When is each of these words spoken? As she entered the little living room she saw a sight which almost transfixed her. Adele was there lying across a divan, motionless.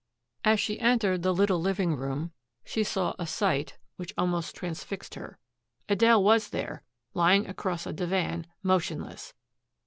As 0.43 0.59
she 0.59 0.79
entered 0.79 1.21
the 1.21 1.31
little 1.31 1.59
living 1.61 1.95
room 1.95 2.31
she 2.65 2.83
saw 2.83 3.13
a 3.19 3.27
sight 3.27 3.77
which 3.97 4.15
almost 4.17 4.55
transfixed 4.55 5.13
her. 5.13 5.37
Adele 5.87 6.23
was 6.23 6.49
there 6.49 6.81
lying 7.13 7.45
across 7.45 7.85
a 7.85 7.93
divan, 7.93 8.47
motionless. 8.63 9.35